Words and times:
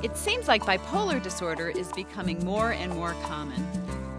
It 0.00 0.16
seems 0.16 0.46
like 0.46 0.62
bipolar 0.62 1.20
disorder 1.20 1.70
is 1.70 1.90
becoming 1.90 2.44
more 2.44 2.70
and 2.70 2.92
more 2.92 3.16
common. 3.24 3.60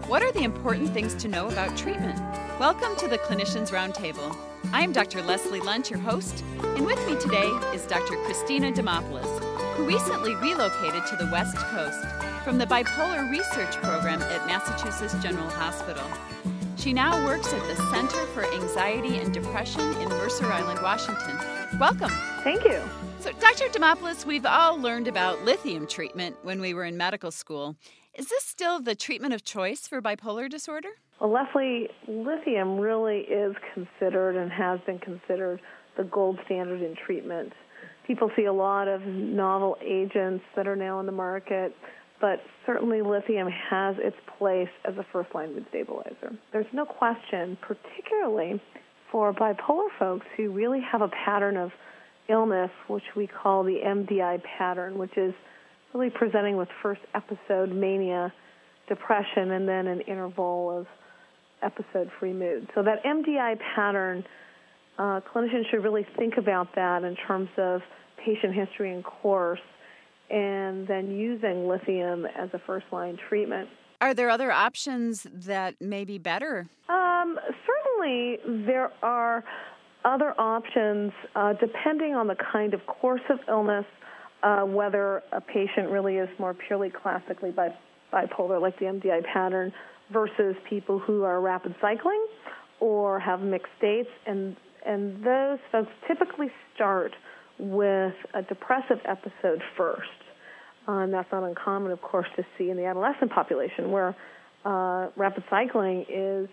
What 0.08 0.22
are 0.22 0.30
the 0.30 0.44
important 0.44 0.90
things 0.90 1.14
to 1.14 1.28
know 1.28 1.48
about 1.48 1.74
treatment? 1.74 2.20
Welcome 2.60 2.96
to 2.96 3.08
the 3.08 3.16
Clinicians 3.16 3.70
Roundtable. 3.70 4.36
I 4.74 4.82
am 4.82 4.92
Dr. 4.92 5.22
Leslie 5.22 5.60
Lundt, 5.60 5.88
your 5.88 5.98
host, 5.98 6.44
and 6.58 6.84
with 6.84 6.98
me 7.06 7.18
today 7.18 7.48
is 7.72 7.86
Dr. 7.86 8.22
Christina 8.24 8.70
Demopoulos, 8.70 9.42
who 9.74 9.86
recently 9.86 10.34
relocated 10.34 11.06
to 11.06 11.16
the 11.16 11.30
West 11.32 11.56
Coast 11.56 12.06
from 12.44 12.58
the 12.58 12.66
Bipolar 12.66 13.30
Research 13.30 13.74
Program 13.76 14.20
at 14.20 14.46
Massachusetts 14.46 15.14
General 15.22 15.48
Hospital. 15.48 16.04
She 16.76 16.92
now 16.92 17.24
works 17.24 17.54
at 17.54 17.66
the 17.68 17.76
Center 17.90 18.26
for 18.34 18.44
Anxiety 18.52 19.16
and 19.16 19.32
Depression 19.32 19.80
in 20.02 20.10
Mercer 20.10 20.52
Island, 20.52 20.80
Washington. 20.82 21.38
Welcome. 21.78 22.12
Thank 22.42 22.64
you. 22.64 22.80
So, 23.18 23.32
Dr. 23.32 23.68
Demopoulos, 23.68 24.24
we've 24.24 24.46
all 24.46 24.80
learned 24.80 25.08
about 25.08 25.44
lithium 25.44 25.86
treatment 25.86 26.36
when 26.42 26.58
we 26.58 26.72
were 26.72 26.84
in 26.84 26.96
medical 26.96 27.30
school. 27.30 27.76
Is 28.14 28.28
this 28.28 28.44
still 28.44 28.80
the 28.80 28.94
treatment 28.94 29.34
of 29.34 29.44
choice 29.44 29.86
for 29.86 30.00
bipolar 30.00 30.48
disorder? 30.48 30.88
Well, 31.20 31.30
Leslie, 31.30 31.88
lithium 32.08 32.78
really 32.78 33.18
is 33.20 33.54
considered 33.74 34.36
and 34.36 34.50
has 34.50 34.80
been 34.86 34.98
considered 34.98 35.60
the 35.98 36.04
gold 36.04 36.38
standard 36.46 36.80
in 36.80 36.96
treatment. 37.06 37.52
People 38.06 38.30
see 38.34 38.46
a 38.46 38.52
lot 38.52 38.88
of 38.88 39.02
novel 39.02 39.76
agents 39.82 40.42
that 40.56 40.66
are 40.66 40.76
now 40.76 40.98
on 40.98 41.04
the 41.04 41.12
market, 41.12 41.76
but 42.22 42.40
certainly 42.64 43.02
lithium 43.02 43.48
has 43.48 43.96
its 43.98 44.16
place 44.38 44.70
as 44.88 44.96
a 44.96 45.04
first 45.12 45.34
line 45.34 45.52
mood 45.54 45.66
stabilizer. 45.68 46.32
There's 46.52 46.66
no 46.72 46.86
question, 46.86 47.58
particularly 47.60 48.62
for 49.12 49.34
bipolar 49.34 49.88
folks 49.98 50.26
who 50.38 50.50
really 50.50 50.80
have 50.80 51.02
a 51.02 51.08
pattern 51.08 51.58
of 51.58 51.70
illness, 52.30 52.70
which 52.88 53.04
we 53.16 53.26
call 53.26 53.64
the 53.64 53.78
MDI 53.84 54.42
pattern, 54.58 54.98
which 54.98 55.16
is 55.16 55.34
really 55.92 56.10
presenting 56.10 56.56
with 56.56 56.68
first 56.82 57.00
episode 57.14 57.74
mania, 57.74 58.32
depression, 58.88 59.52
and 59.52 59.68
then 59.68 59.86
an 59.86 60.00
interval 60.02 60.78
of 60.78 60.86
episode 61.62 62.10
free 62.18 62.32
mood. 62.32 62.68
So 62.74 62.82
that 62.82 63.04
MDI 63.04 63.58
pattern, 63.74 64.24
uh, 64.98 65.20
clinicians 65.34 65.70
should 65.70 65.82
really 65.82 66.06
think 66.16 66.34
about 66.38 66.74
that 66.74 67.04
in 67.04 67.16
terms 67.26 67.48
of 67.58 67.80
patient 68.24 68.54
history 68.54 68.92
and 68.94 69.04
course, 69.04 69.60
and 70.30 70.86
then 70.86 71.10
using 71.10 71.66
lithium 71.66 72.26
as 72.26 72.50
a 72.52 72.60
first 72.66 72.86
line 72.92 73.18
treatment. 73.28 73.68
Are 74.00 74.14
there 74.14 74.30
other 74.30 74.50
options 74.50 75.26
that 75.32 75.74
may 75.80 76.04
be 76.04 76.18
better? 76.18 76.68
Um, 76.88 77.38
certainly, 77.66 78.38
there 78.66 78.90
are 79.02 79.44
other 80.04 80.34
options 80.38 81.12
uh, 81.34 81.52
depending 81.54 82.14
on 82.14 82.26
the 82.26 82.36
kind 82.52 82.74
of 82.74 82.84
course 82.86 83.22
of 83.28 83.38
illness, 83.48 83.84
uh, 84.42 84.62
whether 84.62 85.22
a 85.32 85.40
patient 85.40 85.90
really 85.90 86.16
is 86.16 86.28
more 86.38 86.54
purely 86.54 86.90
classically 86.90 87.50
bi- 87.50 87.74
bipolar, 88.12 88.60
like 88.60 88.78
the 88.78 88.86
MDI 88.86 89.24
pattern, 89.24 89.72
versus 90.12 90.56
people 90.68 90.98
who 90.98 91.22
are 91.24 91.40
rapid 91.40 91.74
cycling 91.80 92.26
or 92.80 93.20
have 93.20 93.40
mixed 93.40 93.70
states. 93.78 94.08
And, 94.26 94.56
and 94.86 95.22
those 95.24 95.58
folks 95.70 95.90
typically 96.08 96.48
start 96.74 97.12
with 97.58 98.14
a 98.34 98.42
depressive 98.42 98.98
episode 99.04 99.62
first. 99.76 100.08
Uh, 100.88 101.00
and 101.00 101.12
that's 101.12 101.30
not 101.30 101.44
uncommon, 101.44 101.92
of 101.92 102.00
course, 102.00 102.26
to 102.36 102.44
see 102.56 102.70
in 102.70 102.76
the 102.76 102.86
adolescent 102.86 103.30
population 103.30 103.90
where 103.90 104.16
uh, 104.64 105.08
rapid 105.16 105.44
cycling 105.50 106.06
is 106.08 106.48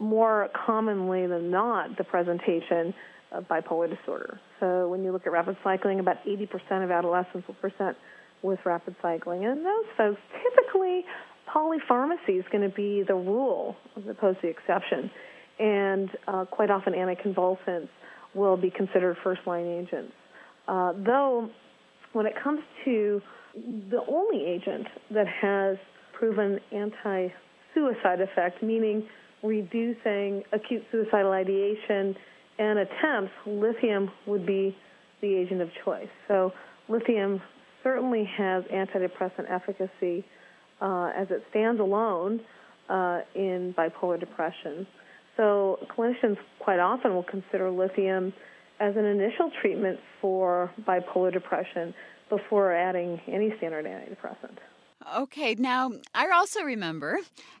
more 0.00 0.48
commonly 0.66 1.26
than 1.26 1.50
not 1.50 1.96
the 1.96 2.04
presentation 2.04 2.94
of 3.32 3.44
bipolar 3.48 3.88
disorder. 3.88 4.40
So 4.60 4.88
when 4.88 5.02
you 5.04 5.12
look 5.12 5.26
at 5.26 5.32
rapid 5.32 5.56
cycling, 5.64 6.00
about 6.00 6.24
80% 6.24 6.84
of 6.84 6.90
adolescents 6.90 7.46
will 7.46 7.54
present 7.54 7.96
with 8.42 8.58
rapid 8.64 8.94
cycling. 9.02 9.44
And 9.44 9.64
those 9.64 9.84
folks, 9.96 10.20
typically, 10.42 11.04
polypharmacy 11.54 12.38
is 12.38 12.44
going 12.52 12.68
to 12.68 12.74
be 12.74 13.02
the 13.06 13.14
rule 13.14 13.76
as 13.96 14.04
opposed 14.08 14.40
to 14.40 14.46
the 14.46 14.48
exception. 14.48 15.10
And 15.58 16.10
uh, 16.26 16.44
quite 16.46 16.70
often, 16.70 16.92
anticonvulsants 16.94 17.88
will 18.34 18.56
be 18.56 18.70
considered 18.70 19.16
first 19.22 19.40
line 19.46 19.66
agents. 19.66 20.12
Uh, 20.66 20.92
though, 21.04 21.48
when 22.12 22.26
it 22.26 22.34
comes 22.42 22.60
to 22.84 23.20
the 23.54 24.00
only 24.08 24.44
agent 24.44 24.86
that 25.10 25.26
has 25.28 25.76
proven 26.12 26.58
anti 26.72 27.28
suicide 27.74 28.20
effect, 28.20 28.62
meaning 28.62 29.06
reducing 29.44 30.42
acute 30.52 30.82
suicidal 30.90 31.32
ideation 31.32 32.16
and 32.58 32.78
attempts, 32.78 33.32
lithium 33.46 34.10
would 34.26 34.46
be 34.46 34.76
the 35.20 35.34
agent 35.34 35.60
of 35.60 35.68
choice. 35.84 36.08
So, 36.28 36.52
lithium 36.88 37.40
certainly 37.82 38.24
has 38.36 38.64
antidepressant 38.64 39.50
efficacy 39.50 40.24
uh, 40.80 41.12
as 41.16 41.28
it 41.30 41.44
stands 41.50 41.80
alone 41.80 42.40
uh, 42.88 43.20
in 43.34 43.74
bipolar 43.76 44.18
depression. 44.18 44.86
So, 45.36 45.78
clinicians 45.96 46.36
quite 46.58 46.78
often 46.78 47.14
will 47.14 47.24
consider 47.24 47.70
lithium 47.70 48.32
as 48.80 48.96
an 48.96 49.04
initial 49.04 49.50
treatment 49.60 49.98
for 50.20 50.70
bipolar 50.86 51.32
depression 51.32 51.94
before 52.30 52.72
adding 52.72 53.20
any 53.28 53.52
standard 53.58 53.84
antidepressant. 53.84 54.56
Okay, 55.12 55.54
now 55.54 55.92
I 56.14 56.30
also 56.30 56.62
remember 56.62 57.18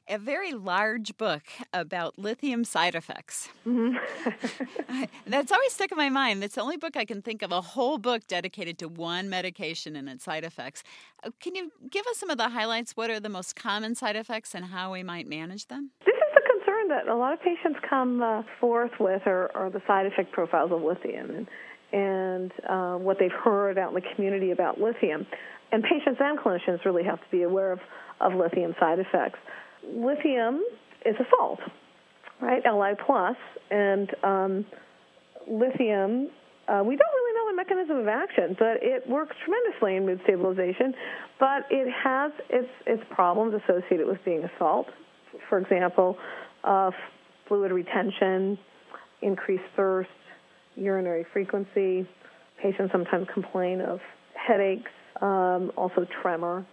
a 0.08 0.18
very 0.18 0.52
large 0.52 1.16
book 1.16 1.42
about 1.72 2.18
lithium 2.18 2.64
side 2.64 2.94
effects. 2.94 3.48
Mm-hmm. 3.66 5.04
That's 5.26 5.52
always 5.52 5.72
stuck 5.72 5.92
in 5.92 5.98
my 5.98 6.08
mind. 6.08 6.42
It's 6.42 6.54
the 6.54 6.62
only 6.62 6.78
book 6.78 6.96
I 6.96 7.04
can 7.04 7.22
think 7.22 7.42
of, 7.42 7.52
a 7.52 7.60
whole 7.60 7.98
book 7.98 8.26
dedicated 8.26 8.78
to 8.78 8.88
one 8.88 9.28
medication 9.28 9.94
and 9.94 10.08
its 10.08 10.24
side 10.24 10.44
effects. 10.44 10.82
Uh, 11.22 11.30
can 11.40 11.54
you 11.54 11.70
give 11.90 12.06
us 12.06 12.16
some 12.16 12.30
of 12.30 12.38
the 12.38 12.48
highlights? 12.48 12.96
What 12.96 13.10
are 13.10 13.20
the 13.20 13.28
most 13.28 13.56
common 13.56 13.94
side 13.94 14.16
effects 14.16 14.54
and 14.54 14.66
how 14.66 14.92
we 14.92 15.02
might 15.02 15.28
manage 15.28 15.68
them? 15.68 15.90
This 16.06 16.14
is 16.14 16.34
the 16.34 16.42
concern 16.46 16.88
that 16.88 17.08
a 17.08 17.16
lot 17.16 17.34
of 17.34 17.40
patients 17.40 17.78
come 17.88 18.22
uh, 18.22 18.42
forth 18.58 18.92
with 18.98 19.22
are, 19.26 19.50
are, 19.54 19.70
the 19.70 19.82
side 19.86 20.06
effect 20.06 20.32
profiles 20.32 20.72
of 20.72 20.82
lithium 20.82 21.30
and, 21.30 21.46
and 21.94 22.52
uh, 22.68 22.96
what 22.96 23.18
they've 23.18 23.30
heard 23.44 23.78
out 23.78 23.90
in 23.90 23.94
the 23.94 24.06
community 24.14 24.50
about 24.50 24.80
lithium 24.80 25.26
and 25.74 25.82
patients 25.82 26.20
and 26.20 26.38
clinicians 26.38 26.84
really 26.84 27.02
have 27.02 27.18
to 27.18 27.30
be 27.30 27.42
aware 27.42 27.72
of, 27.72 27.80
of 28.20 28.32
lithium 28.34 28.74
side 28.78 28.98
effects. 28.98 29.38
Lithium 29.84 30.62
is 31.04 31.16
a 31.18 31.24
salt, 31.36 31.58
right? 32.40 32.62
Li 32.64 32.92
plus, 33.04 33.36
and 33.70 34.08
um, 34.22 34.66
lithium. 35.50 36.30
Uh, 36.66 36.82
we 36.82 36.96
don't 36.96 37.12
really 37.12 37.34
know 37.34 37.50
the 37.50 37.56
mechanism 37.56 37.96
of 37.98 38.08
action, 38.08 38.56
but 38.58 38.78
it 38.82 39.06
works 39.08 39.36
tremendously 39.44 39.96
in 39.96 40.06
mood 40.06 40.20
stabilization. 40.24 40.94
But 41.38 41.66
it 41.70 41.92
has 41.92 42.32
its 42.48 42.70
its 42.86 43.02
problems 43.10 43.60
associated 43.62 44.06
with 44.06 44.24
being 44.24 44.44
a 44.44 44.50
salt. 44.58 44.86
For 45.48 45.58
example, 45.58 46.16
uh, 46.62 46.92
fluid 47.48 47.72
retention, 47.72 48.56
increased 49.20 49.64
thirst, 49.76 50.08
urinary 50.76 51.24
frequency. 51.32 52.08
Patients 52.62 52.90
sometimes 52.92 53.26
complain 53.32 53.80
of 53.80 54.00
headaches, 54.34 54.90
um, 55.20 55.70
also 55.76 56.06
tremor. 56.22 56.66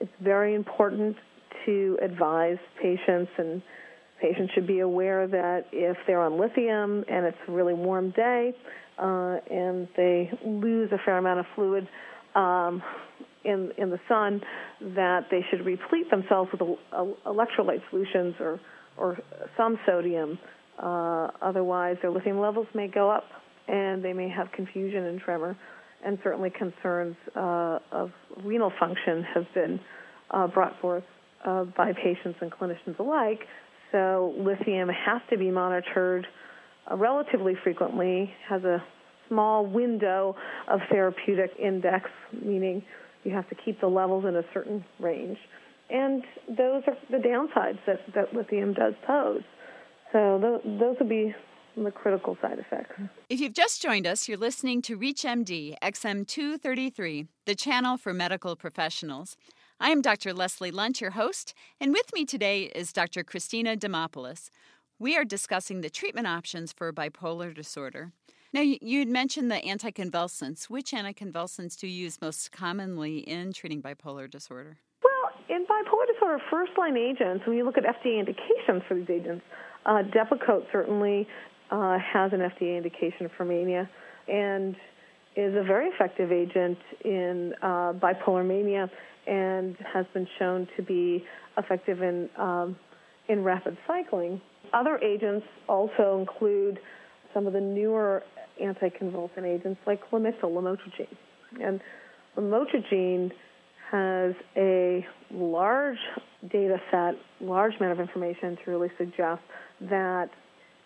It's 0.00 0.12
very 0.22 0.54
important 0.54 1.16
to 1.66 1.98
advise 2.02 2.58
patients, 2.80 3.30
and 3.36 3.62
patients 4.20 4.52
should 4.54 4.66
be 4.66 4.80
aware 4.80 5.26
that 5.26 5.66
if 5.72 5.96
they're 6.06 6.22
on 6.22 6.38
lithium 6.40 7.04
and 7.08 7.26
it's 7.26 7.36
a 7.46 7.52
really 7.52 7.74
warm 7.74 8.10
day 8.10 8.54
uh, 8.98 9.36
and 9.50 9.88
they 9.96 10.30
lose 10.44 10.90
a 10.92 10.98
fair 11.04 11.18
amount 11.18 11.40
of 11.40 11.46
fluid 11.54 11.88
um, 12.34 12.82
in 13.44 13.70
in 13.78 13.90
the 13.90 14.00
sun, 14.08 14.40
that 14.80 15.26
they 15.30 15.44
should 15.50 15.64
replete 15.64 16.10
themselves 16.10 16.50
with 16.52 16.60
electrolyte 17.26 17.82
solutions 17.90 18.34
or 18.40 18.60
or 18.96 19.18
some 19.56 19.78
sodium. 19.86 20.38
Uh, 20.80 21.28
otherwise, 21.42 21.96
their 22.02 22.10
lithium 22.10 22.38
levels 22.38 22.66
may 22.74 22.86
go 22.86 23.10
up 23.10 23.24
and 23.66 24.02
they 24.04 24.12
may 24.12 24.28
have 24.28 24.50
confusion 24.52 25.04
and 25.04 25.20
tremor 25.20 25.56
and 26.04 26.18
certainly 26.22 26.50
concerns 26.50 27.16
uh, 27.36 27.78
of 27.90 28.10
renal 28.44 28.72
function 28.78 29.24
have 29.34 29.44
been 29.54 29.80
uh, 30.30 30.46
brought 30.46 30.78
forth 30.80 31.04
uh, 31.44 31.64
by 31.76 31.92
patients 31.92 32.38
and 32.40 32.52
clinicians 32.52 32.98
alike. 32.98 33.40
So 33.92 34.34
lithium 34.38 34.88
has 34.88 35.20
to 35.30 35.38
be 35.38 35.50
monitored 35.50 36.26
uh, 36.90 36.96
relatively 36.96 37.54
frequently, 37.62 38.32
has 38.48 38.62
a 38.64 38.82
small 39.28 39.66
window 39.66 40.36
of 40.68 40.80
therapeutic 40.90 41.50
index, 41.58 42.08
meaning 42.32 42.82
you 43.24 43.32
have 43.32 43.48
to 43.48 43.56
keep 43.64 43.80
the 43.80 43.86
levels 43.86 44.24
in 44.26 44.36
a 44.36 44.42
certain 44.54 44.84
range. 45.00 45.38
And 45.90 46.22
those 46.48 46.82
are 46.86 46.96
the 47.10 47.16
downsides 47.16 47.78
that, 47.86 48.00
that 48.14 48.34
lithium 48.34 48.74
does 48.74 48.94
pose. 49.06 49.42
So 50.12 50.38
th- 50.40 50.78
those 50.80 50.96
would 50.98 51.08
be 51.08 51.34
the 51.76 51.90
critical 51.90 52.36
side 52.40 52.58
effects. 52.58 53.00
If 53.28 53.40
you've 53.40 53.52
just 53.52 53.80
joined 53.80 54.06
us, 54.06 54.28
you're 54.28 54.38
listening 54.38 54.82
to 54.82 54.98
ReachMD 54.98 55.76
XM233, 55.82 57.28
the 57.46 57.54
channel 57.54 57.96
for 57.96 58.12
medical 58.12 58.56
professionals. 58.56 59.36
I 59.80 59.90
am 59.90 60.02
Dr. 60.02 60.32
Leslie 60.32 60.72
Lundt, 60.72 61.00
your 61.00 61.12
host, 61.12 61.54
and 61.80 61.92
with 61.92 62.12
me 62.12 62.24
today 62.24 62.64
is 62.74 62.92
Dr. 62.92 63.22
Christina 63.22 63.76
Demopoulos. 63.76 64.50
We 64.98 65.16
are 65.16 65.24
discussing 65.24 65.80
the 65.80 65.90
treatment 65.90 66.26
options 66.26 66.72
for 66.72 66.92
bipolar 66.92 67.54
disorder. 67.54 68.10
Now, 68.52 68.62
you 68.62 68.98
had 68.98 69.08
mentioned 69.08 69.50
the 69.50 69.56
anticonvulsants. 69.60 70.64
Which 70.64 70.92
anticonvulsants 70.92 71.78
do 71.78 71.86
you 71.86 72.04
use 72.04 72.20
most 72.20 72.50
commonly 72.50 73.18
in 73.18 73.52
treating 73.52 73.82
bipolar 73.82 74.28
disorder? 74.28 74.78
Well, 75.04 75.30
in 75.48 75.66
bipolar 75.66 76.12
disorder, 76.12 76.42
first 76.50 76.72
line 76.78 76.96
agents, 76.96 77.46
when 77.46 77.56
you 77.56 77.64
look 77.64 77.76
at 77.76 77.84
FDA 77.84 78.18
indications 78.18 78.82
for 78.88 78.94
these 78.94 79.10
agents, 79.10 79.44
uh, 79.88 80.02
Depakote 80.14 80.64
certainly 80.70 81.26
uh, 81.70 81.98
has 81.98 82.32
an 82.32 82.40
FDA 82.40 82.76
indication 82.76 83.30
for 83.36 83.44
mania 83.44 83.88
and 84.28 84.76
is 85.34 85.54
a 85.56 85.62
very 85.62 85.88
effective 85.88 86.30
agent 86.30 86.78
in 87.04 87.54
uh, 87.62 87.92
bipolar 87.94 88.46
mania 88.46 88.90
and 89.26 89.76
has 89.92 90.06
been 90.12 90.26
shown 90.38 90.68
to 90.76 90.82
be 90.82 91.24
effective 91.56 92.02
in 92.02 92.28
um, 92.36 92.76
in 93.28 93.44
rapid 93.44 93.76
cycling. 93.86 94.40
Other 94.72 94.98
agents 94.98 95.46
also 95.68 96.18
include 96.18 96.78
some 97.34 97.46
of 97.46 97.52
the 97.52 97.60
newer 97.60 98.22
anticonvulsant 98.62 99.44
agents 99.44 99.80
like 99.86 100.00
Lamictal, 100.10 100.44
lamotrigine. 100.44 101.16
And 101.62 101.80
lamotrigine 102.36 103.32
has 103.90 104.34
a 104.56 105.04
large 105.30 105.98
data 106.50 106.76
set, 106.90 107.14
large 107.40 107.74
amount 107.80 107.92
of 107.92 108.00
information 108.00 108.56
to 108.64 108.70
really 108.70 108.90
suggest 108.98 109.40
that 109.80 110.28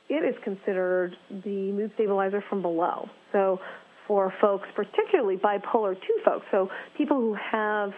it 0.09 0.25
is 0.25 0.35
considered 0.45 1.17
the 1.45 1.73
mood 1.73 1.91
stabilizer 1.95 2.43
from 2.49 2.63
below. 2.63 3.09
So 3.33 3.59
for 4.07 4.33
folks, 4.41 4.69
particularly 4.75 5.37
bipolar 5.37 5.95
2 5.95 6.01
folks, 6.25 6.47
so 6.51 6.69
people 6.97 7.19
who 7.19 7.35
have 7.35 7.93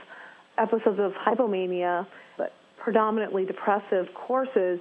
episodes 0.59 0.99
of 1.01 1.13
hypomania, 1.13 2.07
but 2.39 2.53
predominantly 2.83 3.45
depressive 3.45 4.07
courses, 4.15 4.81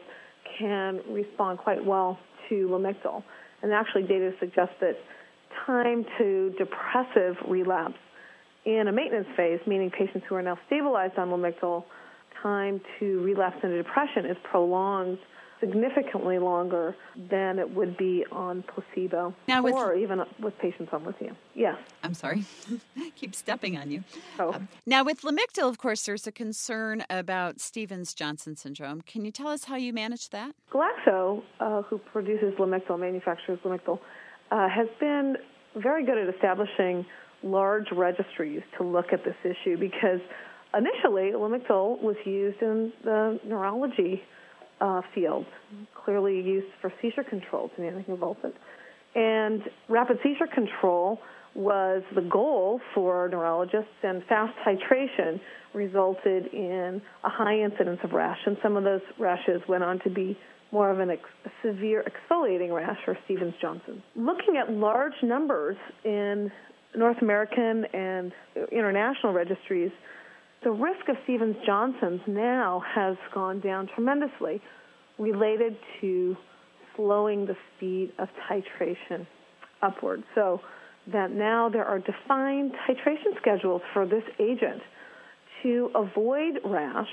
can 0.60 1.02
respond 1.10 1.58
quite 1.58 1.84
well 1.84 2.20
to 2.50 2.68
Lamictal. 2.68 3.24
And 3.62 3.74
actually, 3.74 4.04
data 4.04 4.32
suggests 4.40 4.76
that 4.82 4.96
time 5.66 6.06
to 6.18 6.54
depressive 6.58 7.36
relapse 7.48 7.98
in 8.66 8.88
a 8.88 8.92
maintenance 8.92 9.28
phase, 9.36 9.60
meaning 9.68 9.92
patients 9.92 10.26
who 10.28 10.36
are 10.36 10.42
now 10.42 10.58
stabilized 10.68 11.18
on 11.18 11.30
Lamictal, 11.30 11.84
time 12.42 12.82
to 13.00 13.22
relapse 13.22 13.58
into 13.64 13.78
depression 13.78 14.26
is 14.26 14.38
prolonged 14.44 15.18
significantly 15.64 16.40
longer 16.40 16.96
than 17.30 17.58
it 17.58 17.74
would 17.74 17.96
be 17.96 18.26
on 18.32 18.64
placebo 18.64 19.34
now 19.48 19.64
with, 19.64 19.74
or 19.74 19.96
even 19.96 20.22
with 20.42 20.58
patients 20.60 20.90
on 20.92 21.06
lithium. 21.06 21.38
Yes. 21.56 21.76
I'm 22.04 22.14
sorry. 22.14 22.44
Keep 23.16 23.34
stepping 23.34 23.78
on 23.78 23.90
you. 23.90 24.04
Oh. 24.40 24.54
Um, 24.54 24.68
now, 24.86 25.04
with 25.04 25.22
Lamictal, 25.22 25.70
of 25.70 25.78
course, 25.78 26.06
there's 26.06 26.28
a 26.28 26.32
concern 26.32 27.06
about 27.10 27.62
Stevens 27.62 28.14
Johnson 28.14 28.56
syndrome. 28.58 29.02
Can 29.02 29.24
you 29.24 29.32
tell 29.32 29.48
us 29.48 29.64
how 29.64 29.76
you 29.76 29.94
manage 29.94 30.30
that? 30.32 30.54
Glaxo, 30.72 31.44
uh, 31.62 31.84
who 31.84 31.98
produces 31.98 32.54
Lamictal, 32.60 33.00
manufactures 33.00 33.60
Lamictal, 33.64 34.00
uh, 34.52 34.68
has 34.68 34.88
been 35.00 35.38
very 35.76 36.06
good 36.06 36.18
at 36.18 36.34
establishing 36.34 37.06
large 37.44 37.88
registries 37.92 38.62
to 38.78 38.84
look 38.84 39.08
at 39.12 39.24
this 39.24 39.36
issue 39.44 39.78
because 39.78 40.20
initially 40.76 41.32
Lamictal 41.34 42.02
was 42.02 42.16
used 42.26 42.62
in 42.62 42.92
the 43.04 43.40
neurology 43.46 44.22
uh, 44.82 45.02
field, 45.14 45.46
clearly 46.04 46.42
used 46.42 46.68
for 46.82 46.92
seizure 47.02 47.24
control 47.24 47.70
to 47.76 47.88
an 47.88 48.04
anticonvulsant. 48.04 48.54
And 49.16 49.62
rapid 49.90 50.18
seizure 50.24 50.48
control 50.54 51.20
was 51.56 52.02
the 52.16 52.22
goal 52.22 52.82
for 52.96 53.30
neurologists, 53.30 53.92
and 54.02 54.24
fast 54.28 54.54
titration 54.66 55.40
resulted 55.74 56.48
in 56.52 57.02
a 57.24 57.30
high 57.30 57.60
incidence 57.60 58.00
of 58.04 58.12
rash, 58.12 58.40
and 58.46 58.58
some 58.64 58.76
of 58.76 58.84
those 58.84 59.02
rashes 59.20 59.62
went 59.70 59.84
on 59.84 60.00
to 60.00 60.10
be 60.10 60.38
more 60.72 60.90
of 60.90 61.00
an 61.00 61.12
ex- 61.12 61.22
severe 61.64 62.04
exfoliating 62.04 62.74
rash 62.74 62.98
or 63.06 63.16
Stevens 63.26 63.54
Johnson. 63.62 64.02
Looking 64.16 64.58
at 64.58 64.72
large 64.72 65.14
numbers 65.22 65.78
in 66.04 66.52
North 66.96 67.18
American 67.22 67.86
and 67.94 68.32
international 68.72 69.34
registries, 69.34 69.92
the 70.64 70.72
risk 70.72 71.10
of 71.10 71.16
Stevens 71.24 71.56
Johnson's 71.66 72.22
now 72.28 72.84
has 72.94 73.18
gone 73.34 73.60
down 73.60 73.90
tremendously 73.94 74.62
related 75.18 75.76
to 76.02 76.36
slowing 76.96 77.46
the 77.46 77.56
speed 77.76 78.12
of 78.20 78.30
titration 78.50 79.28
upward. 79.82 80.24
So 80.36 80.62
that 81.12 81.32
now 81.32 81.70
there 81.70 81.86
are 81.86 82.00
defined 82.00 82.72
titration 82.88 83.38
schedules 83.42 83.82
for 83.94 84.06
this 84.06 84.24
agent 84.40 84.82
to 85.62 85.90
avoid 85.96 86.60
rash 86.64 87.08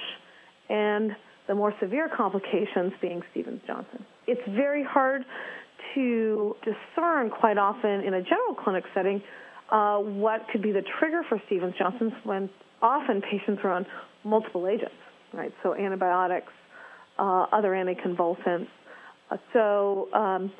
and 0.68 1.10
the 1.48 1.54
more 1.54 1.74
severe 1.80 2.08
complications 2.16 2.92
being 3.02 3.22
Stevens 3.32 3.60
Johnson. 3.66 4.04
It's 4.28 4.40
very 4.50 4.84
hard 4.84 5.24
to 5.94 6.54
discern 6.62 7.30
quite 7.30 7.58
often 7.58 8.02
in 8.02 8.14
a 8.14 8.22
general 8.22 8.54
clinic 8.54 8.84
setting 8.94 9.20
uh, 9.70 9.98
what 9.98 10.46
could 10.50 10.62
be 10.62 10.72
the 10.72 10.82
trigger 10.98 11.22
for 11.28 11.40
Stevens 11.46 11.74
Johnson's 11.78 12.12
when 12.24 12.50
often 12.82 13.22
patients 13.22 13.60
are 13.64 13.70
on 13.70 13.86
multiple 14.24 14.66
agents, 14.66 14.94
right? 15.32 15.52
So 15.62 15.74
antibiotics, 15.74 16.52
uh, 17.18 17.46
other 17.52 17.70
anticonvulsants. 17.70 18.68
Uh, 19.30 19.36
so 19.52 20.08
um, 20.12 20.52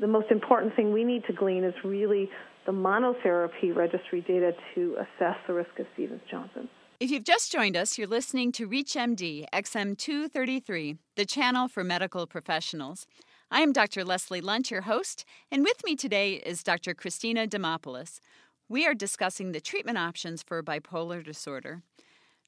the 0.00 0.06
most 0.06 0.30
important 0.30 0.74
thing 0.74 0.92
we 0.92 1.04
need 1.04 1.24
to 1.26 1.32
glean 1.32 1.64
is 1.64 1.74
really 1.84 2.28
the 2.66 2.72
monotherapy 2.72 3.74
registry 3.74 4.20
data 4.22 4.52
to 4.74 4.96
assess 4.96 5.36
the 5.46 5.54
risk 5.54 5.78
of 5.78 5.86
Stevens 5.94 6.22
Johnson. 6.30 6.68
If 6.98 7.10
you've 7.10 7.24
just 7.24 7.52
joined 7.52 7.76
us, 7.76 7.98
you're 7.98 8.08
listening 8.08 8.52
to 8.52 8.66
ReachMD 8.66 9.44
XM233, 9.52 10.98
the 11.14 11.26
channel 11.26 11.68
for 11.68 11.84
medical 11.84 12.26
professionals. 12.26 13.06
I 13.50 13.60
am 13.60 13.72
Dr. 13.72 14.02
Leslie 14.02 14.40
Lundt, 14.40 14.70
your 14.70 14.80
host, 14.82 15.24
and 15.52 15.62
with 15.62 15.84
me 15.84 15.94
today 15.94 16.34
is 16.34 16.64
Dr. 16.64 16.94
Christina 16.94 17.46
Demopoulos. 17.46 18.18
We 18.68 18.84
are 18.84 18.94
discussing 18.94 19.52
the 19.52 19.60
treatment 19.60 19.96
options 19.96 20.42
for 20.42 20.60
bipolar 20.60 21.24
disorder. 21.24 21.82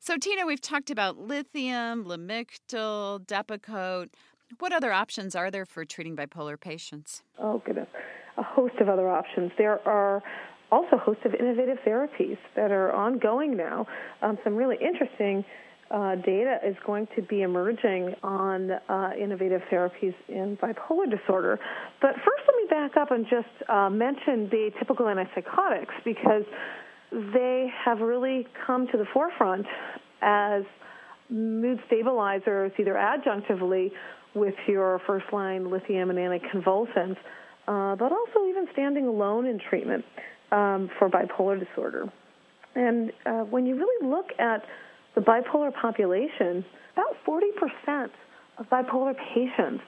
So, 0.01 0.17
Tina, 0.17 0.47
we've 0.47 0.61
talked 0.61 0.91
about 0.91 1.17
lithium, 1.17 2.05
Lamictal, 2.05 3.25
Depakote. 3.25 4.09
What 4.59 4.73
other 4.73 4.93
options 4.93 5.37
are 5.37 5.49
there 5.51 5.65
for 5.65 5.85
treating 5.85 6.17
bipolar 6.17 6.59
patients? 6.61 7.23
Oh, 7.39 7.63
goodness. 7.65 7.87
A 8.37 8.43
host 8.43 8.75
of 8.81 8.89
other 8.89 9.09
options. 9.09 9.53
There 9.59 9.87
are 9.87 10.23
also 10.73 10.97
a 10.97 10.99
host 10.99 11.21
of 11.25 11.35
innovative 11.35 11.79
therapies 11.87 12.39
that 12.57 12.73
are 12.73 12.93
ongoing 12.93 13.57
now. 13.57 13.87
Um, 14.21 14.39
some 14.43 14.57
really 14.57 14.77
interesting 14.81 15.45
uh, 15.91 16.17
data 16.17 16.59
is 16.67 16.77
going 16.87 17.09
to 17.17 17.23
be 17.23 17.43
emerging 17.43 18.15
on 18.23 18.71
uh, 18.71 19.11
innovative 19.19 19.63
therapies 19.73 20.15
in 20.29 20.59
bipolar 20.63 21.11
disorder. 21.11 21.59
But 22.03 22.15
first, 22.15 22.43
let 22.47 22.57
me 22.57 22.67
back 22.69 22.97
up 22.97 23.11
and 23.11 23.25
just 23.25 23.71
uh, 23.71 23.89
mention 23.89 24.49
the 24.51 24.71
typical 24.79 25.07
antipsychotics 25.07 25.95
because 26.05 26.45
they 27.11 27.69
have 27.85 28.01
really 28.01 28.47
come 28.67 28.87
to 28.89 28.99
the 28.99 29.07
forefront 29.15 29.67
as 30.21 30.63
mood 31.31 31.79
stabilizers, 31.87 32.73
either 32.79 32.95
adjunctively 32.95 33.91
with 34.35 34.55
your 34.67 35.01
first 35.07 35.27
line 35.33 35.71
lithium 35.71 36.11
and 36.11 36.19
anticonvulsants, 36.19 37.17
uh, 37.67 37.97
but 37.97 38.13
also 38.13 38.47
even 38.49 38.67
standing 38.73 39.07
alone 39.07 39.47
in 39.47 39.59
treatment 39.71 40.05
um, 40.53 40.91
for 40.99 41.09
bipolar 41.09 41.59
disorder. 41.59 42.13
And 42.75 43.11
uh, 43.27 43.45
when 43.45 43.67
you 43.67 43.77
really 43.77 44.09
look 44.09 44.27
at 44.39 44.63
the 45.19 45.25
bipolar 45.25 45.75
population, 45.75 46.65
about 46.93 47.17
40% 47.27 48.11
of 48.59 48.71
bipolar 48.71 49.17
patients 49.35 49.83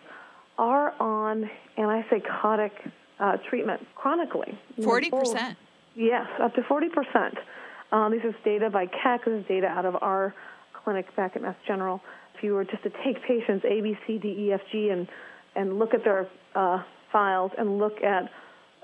are 0.59 0.93
on 1.01 1.49
antipsychotic 1.79 2.73
uh, 3.21 3.37
treatment 3.49 3.87
chronically. 3.95 4.59
40%? 4.81 5.57
Yes, 5.95 6.27
up 6.43 6.55
to 6.55 6.63
40%. 6.63 7.37
Um, 7.93 8.11
this 8.11 8.25
is 8.25 8.35
data 8.45 8.71
by 8.71 8.87
Keck. 8.87 9.25
This 9.25 9.41
is 9.41 9.47
data 9.47 9.69
out 9.69 9.85
of 9.85 9.97
our 10.03 10.35
clinic 10.73 11.15
back 11.15 11.37
at 11.37 11.43
Mass 11.43 11.57
General. 11.65 12.01
If 12.35 12.43
you 12.43 12.55
were 12.55 12.65
just 12.65 12.83
to 12.83 12.91
take 13.05 13.23
patients 13.23 13.65
A, 13.65 13.81
B, 13.81 13.97
C, 14.07 14.19
D, 14.19 14.29
E, 14.29 14.53
F, 14.53 14.61
G 14.73 14.89
and, 14.89 15.07
and 15.55 15.79
look 15.79 15.95
at 15.95 16.03
their 16.03 16.29
uh, 16.57 16.83
files 17.13 17.53
and 17.57 17.79
look 17.79 18.03
at 18.03 18.31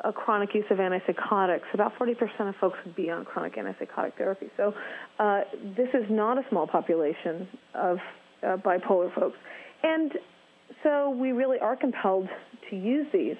a 0.05 0.13
chronic 0.13 0.55
use 0.55 0.65
of 0.71 0.79
antipsychotics, 0.79 1.63
about 1.73 1.93
40% 1.99 2.49
of 2.49 2.55
folks 2.57 2.79
would 2.85 2.95
be 2.95 3.11
on 3.11 3.25
chronic 3.25 3.57
antipsychotic 3.57 4.15
therapy. 4.17 4.47
So 4.57 4.75
uh, 5.19 5.41
this 5.77 5.89
is 5.95 6.05
not 6.11 6.39
a 6.39 6.43
small 6.51 6.67
population 6.67 7.49
of 7.75 7.99
uh, 8.43 8.57
bipolar 8.59 9.15
folks. 9.15 9.37
And 9.83 10.13
so 10.83 11.11
we 11.11 11.33
really 11.33 11.59
are 11.59 11.77
compelled 11.77 12.29
to 12.71 12.77
use 12.77 13.07
these 13.13 13.37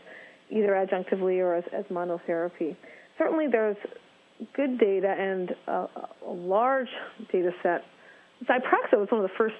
either 0.51 0.69
adjunctively 0.69 1.39
or 1.41 1.57
as, 1.57 1.65
as 1.73 1.85
monotherapy. 1.87 2.77
Certainly 3.19 3.49
there's 3.51 3.77
good 4.55 4.79
data 4.79 5.15
and 5.19 5.51
a, 5.67 5.89
a 6.27 6.33
large 6.33 6.89
data 7.33 7.51
set. 7.63 7.83
Zyprexa 8.45 8.99
was 8.99 9.09
one 9.11 9.25
of 9.25 9.29
the 9.29 9.37
first 9.37 9.55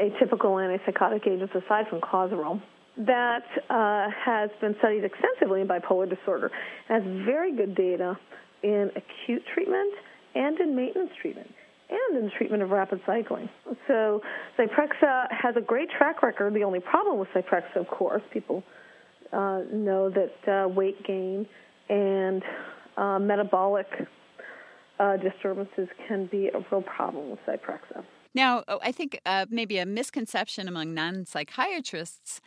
atypical 0.00 0.56
antipsychotic 0.56 1.26
agents 1.26 1.52
aside 1.54 1.86
from 1.88 2.00
clozaril 2.00 2.60
that 2.98 3.44
uh, 3.70 4.08
has 4.24 4.50
been 4.60 4.74
studied 4.78 5.04
extensively 5.04 5.60
in 5.60 5.68
bipolar 5.68 6.08
disorder. 6.08 6.50
Has 6.88 7.02
very 7.24 7.54
good 7.56 7.74
data 7.74 8.18
in 8.62 8.90
acute 8.96 9.42
treatment 9.54 9.94
and 10.34 10.58
in 10.60 10.76
maintenance 10.76 11.10
treatment 11.20 11.50
and 11.90 12.24
in 12.24 12.30
treatment 12.36 12.62
of 12.62 12.70
rapid 12.70 13.00
cycling. 13.04 13.48
So 13.86 14.22
Zyprexa 14.58 15.26
has 15.30 15.56
a 15.56 15.60
great 15.60 15.88
track 15.90 16.22
record. 16.22 16.54
The 16.54 16.64
only 16.64 16.80
problem 16.80 17.18
with 17.18 17.28
Zyprexa, 17.34 17.76
of 17.76 17.88
course, 17.88 18.22
people 18.32 18.62
uh, 19.32 19.62
know 19.72 20.10
that 20.10 20.64
uh, 20.64 20.68
weight 20.68 21.04
gain 21.04 21.46
and 21.88 22.42
uh, 22.96 23.18
metabolic 23.18 23.86
uh, 24.98 25.16
disturbances 25.16 25.88
can 26.08 26.26
be 26.26 26.48
a 26.48 26.58
real 26.70 26.82
problem 26.82 27.30
with 27.30 27.40
Zyprexa. 27.46 28.04
Now, 28.34 28.64
oh, 28.68 28.78
I 28.82 28.92
think 28.92 29.20
uh, 29.26 29.46
maybe 29.50 29.78
a 29.78 29.86
misconception 29.86 30.68
among 30.68 30.94
non 30.94 31.26
psychiatrists 31.26 32.40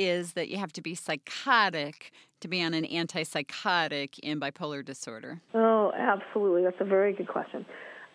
is 0.00 0.32
that 0.32 0.48
you 0.48 0.56
have 0.56 0.72
to 0.72 0.82
be 0.82 0.94
psychotic 0.94 2.12
to 2.40 2.48
be 2.48 2.62
on 2.62 2.74
an 2.74 2.84
antipsychotic 2.84 4.18
in 4.20 4.40
bipolar 4.40 4.84
disorder. 4.84 5.40
Oh, 5.54 5.92
absolutely. 5.96 6.62
That's 6.62 6.80
a 6.80 6.84
very 6.84 7.12
good 7.12 7.28
question. 7.28 7.66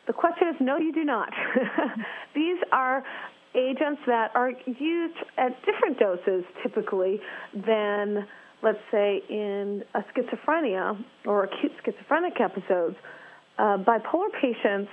The 0.08 0.14
question 0.14 0.48
is 0.50 0.56
no, 0.60 0.78
you 0.78 0.92
do 0.92 1.04
not. 1.04 1.30
These 2.36 2.58
are 2.72 3.04
agents 3.56 4.02
that 4.08 4.32
are 4.36 4.52
used 4.66 5.18
at 5.38 5.52
different 5.66 6.00
doses 6.00 6.44
typically 6.62 7.20
than, 7.54 8.28
let's 8.62 8.80
say, 8.92 9.22
in 9.30 9.84
a 9.94 10.02
schizophrenia 10.12 10.98
or 11.26 11.46
acute 11.46 11.72
schizophrenic 11.84 12.40
episodes. 12.42 12.96
Uh, 13.58 13.78
bipolar 13.78 14.30
patients 14.42 14.90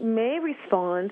may 0.00 0.38
respond 0.40 1.10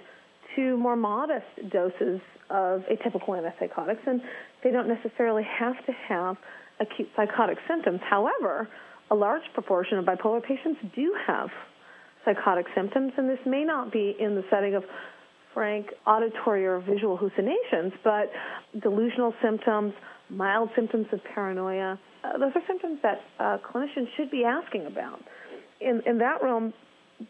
to 0.57 0.76
more 0.76 0.97
modest 0.97 1.47
doses 1.71 2.21
of 2.50 2.83
atypical 2.90 3.28
antipsychotics, 3.28 4.07
and 4.07 4.21
they 4.64 4.71
don't 4.71 4.88
necessarily 4.88 5.45
have 5.59 5.75
to 5.87 5.92
have 6.09 6.37
acute 6.80 7.09
psychotic 7.16 7.59
symptoms. 7.69 8.00
However, 8.09 8.69
a 9.11 9.14
large 9.14 9.42
proportion 9.54 9.99
of 9.99 10.04
bipolar 10.04 10.42
patients 10.42 10.80
do 10.95 11.14
have 11.26 11.49
psychotic 12.25 12.66
symptoms, 12.75 13.12
and 13.16 13.28
this 13.28 13.38
may 13.47 13.64
not 13.64 13.92
be 13.92 14.16
in 14.19 14.35
the 14.35 14.45
setting 14.50 14.75
of 14.75 14.85
frank 15.54 15.87
auditory 16.07 16.66
or 16.66 16.80
visual 16.80 17.16
hallucinations, 17.16 17.92
but 18.04 18.30
delusional 18.83 19.35
symptoms, 19.42 19.92
mild 20.28 20.71
symptoms 20.76 21.07
of 21.12 21.21
paranoia. 21.35 21.99
Uh, 22.23 22.38
those 22.38 22.52
are 22.54 22.62
symptoms 22.69 22.99
that 23.02 23.21
uh, 23.38 23.59
clinicians 23.73 24.07
should 24.16 24.30
be 24.30 24.45
asking 24.45 24.87
about. 24.87 25.21
In, 25.80 26.02
in 26.07 26.19
that 26.19 26.42
realm, 26.42 26.73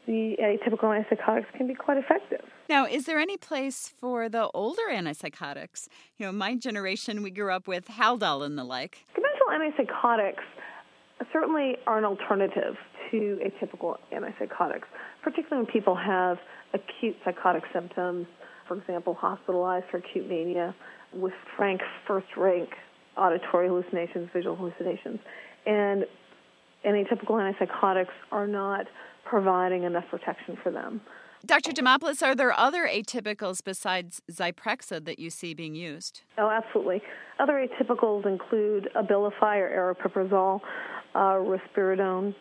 the 0.07 0.37
atypical 0.41 0.85
antipsychotics 0.85 1.47
can 1.57 1.67
be 1.67 1.75
quite 1.75 1.97
effective. 1.99 2.45
Now, 2.69 2.87
is 2.87 3.07
there 3.07 3.19
any 3.19 3.37
place 3.37 3.93
for 3.99 4.29
the 4.29 4.49
older 4.55 4.83
antipsychotics? 4.91 5.89
You 6.19 6.27
know, 6.27 6.33
my 6.33 6.55
generation, 6.55 7.23
we 7.23 7.31
grew 7.31 7.53
up 7.53 7.67
with 7.67 7.87
Haldol 7.87 8.45
and 8.45 8.57
the 8.57 8.65
like. 8.65 9.05
Conventional 9.15 9.49
antipsychotics 9.51 10.45
certainly 11.33 11.77
are 11.87 11.99
an 11.99 12.05
alternative 12.05 12.77
to 13.11 13.41
atypical 13.45 13.97
antipsychotics, 14.13 14.85
particularly 15.23 15.65
when 15.65 15.73
people 15.73 15.97
have 15.97 16.39
acute 16.73 17.17
psychotic 17.25 17.65
symptoms, 17.73 18.27
for 18.69 18.77
example, 18.77 19.15
hospitalized 19.15 19.87
for 19.91 19.97
acute 19.97 20.29
mania 20.29 20.75
with 21.13 21.33
frank 21.57 21.81
first 22.07 22.29
rank 22.37 22.69
auditory 23.17 23.67
hallucinations, 23.67 24.31
visual 24.33 24.55
hallucinations. 24.55 25.19
And 25.67 26.05
atypical 26.87 27.33
antipsychotics 27.33 28.15
are 28.31 28.47
not 28.47 28.87
providing 29.25 29.85
enough 29.85 30.05
protection 30.11 30.57
for 30.63 30.71
them. 30.71 31.01
Dr. 31.47 31.73
Demopoulos, 31.73 32.23
are 32.23 32.35
there 32.35 32.53
other 32.53 32.87
atypicals 32.87 33.65
besides 33.65 34.21
Zyprexa 34.31 35.03
that 35.05 35.19
you 35.19 35.31
see 35.31 35.55
being 35.55 35.75
used? 35.75 36.21
Oh, 36.37 36.51
absolutely. 36.51 37.01
Other 37.39 37.67
atypicals 37.67 38.27
include 38.27 38.91
Abilify 38.95 39.57
or 39.57 39.95
aripiprazole, 39.95 40.61
uh, 41.15 41.19
risperidone, 41.19 42.35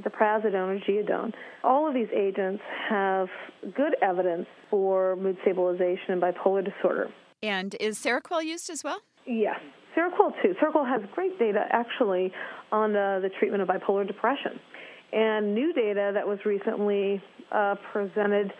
ziprasidone 0.00 0.76
or 0.76 0.80
Geodon. 0.80 1.32
All 1.62 1.86
of 1.86 1.94
these 1.94 2.08
agents 2.14 2.62
have 2.88 3.28
good 3.74 3.94
evidence 4.02 4.46
for 4.68 5.16
mood 5.16 5.36
stabilization 5.42 6.14
in 6.14 6.20
bipolar 6.20 6.64
disorder. 6.64 7.08
And 7.42 7.76
is 7.80 7.98
Seroquel 7.98 8.44
used 8.44 8.68
as 8.68 8.82
well? 8.82 9.00
Yes. 9.26 9.60
Seroquel 9.96 10.32
too. 10.42 10.54
Seroquel 10.62 10.88
has 10.88 11.02
great 11.14 11.38
data 11.38 11.64
actually 11.70 12.32
on 12.72 12.92
the 12.92 13.30
treatment 13.38 13.62
of 13.62 13.68
bipolar 13.68 14.06
depression. 14.06 14.60
And 15.12 15.54
new 15.54 15.72
data 15.72 16.12
that 16.14 16.26
was 16.26 16.38
recently 16.44 17.22
uh, 17.52 17.74
presented 17.92 18.52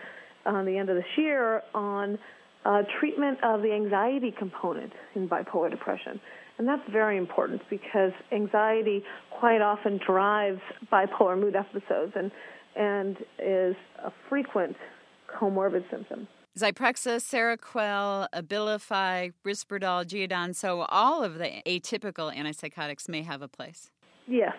on 0.47 0.65
the 0.65 0.77
end 0.77 0.89
of 0.89 0.97
this 0.97 1.05
year 1.17 1.63
on 1.75 2.19
uh, 2.65 2.83
treatment 2.99 3.39
of 3.43 3.63
the 3.63 3.73
anxiety 3.73 4.35
component 4.37 4.93
in 5.15 5.29
bipolar 5.29 5.71
depression. 5.71 6.21
And 6.59 6.69
that's 6.69 6.83
very 6.91 7.17
important 7.17 7.63
because 7.71 8.13
anxiety 8.33 9.03
quite 9.31 9.63
often 9.63 9.99
drives 10.07 10.61
bipolar 10.93 11.41
mood 11.41 11.57
episodes 11.57 12.13
and, 12.15 12.31
and 12.77 13.17
is 13.39 13.77
a 14.05 14.13
frequent 14.29 14.77
comorbid 15.39 15.89
symptom. 15.91 16.29
Zyprexa, 16.59 17.17
Seroquel, 17.21 18.27
Abilify, 18.35 19.33
Risperdal, 19.45 20.05
Geodon, 20.05 20.55
so 20.55 20.83
all 20.89 21.23
of 21.23 21.39
the 21.39 21.63
atypical 21.65 22.35
antipsychotics 22.35 23.09
may 23.09 23.23
have 23.23 23.41
a 23.41 23.49
place. 23.49 23.91
Yes. 24.27 24.53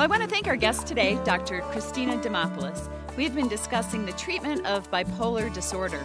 Well, 0.00 0.10
I 0.10 0.16
want 0.16 0.22
to 0.22 0.34
thank 0.34 0.48
our 0.48 0.56
guest 0.56 0.86
today, 0.86 1.20
Dr. 1.26 1.60
Christina 1.60 2.16
Demopoulos. 2.16 2.88
We've 3.18 3.34
been 3.34 3.48
discussing 3.48 4.06
the 4.06 4.12
treatment 4.12 4.64
of 4.64 4.90
bipolar 4.90 5.52
disorder. 5.52 6.02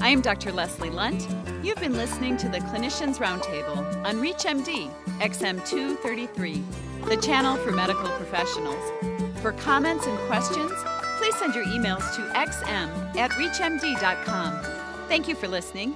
I 0.00 0.08
am 0.08 0.22
Dr. 0.22 0.50
Leslie 0.50 0.88
Lundt. 0.88 1.28
You've 1.62 1.76
been 1.76 1.92
listening 1.92 2.38
to 2.38 2.48
the 2.48 2.60
Clinicians 2.60 3.18
Roundtable 3.18 4.02
on 4.06 4.16
ReachMD 4.16 4.90
XM233, 5.18 6.64
the 7.06 7.18
channel 7.18 7.56
for 7.56 7.70
medical 7.70 8.08
professionals. 8.12 8.82
For 9.42 9.52
comments 9.52 10.06
and 10.06 10.18
questions, 10.20 10.72
please 11.18 11.36
send 11.36 11.54
your 11.54 11.66
emails 11.66 12.16
to 12.16 12.22
xm 12.32 13.14
at 13.14 13.30
reachmd.com. 13.32 15.06
Thank 15.06 15.28
you 15.28 15.34
for 15.34 15.48
listening. 15.48 15.94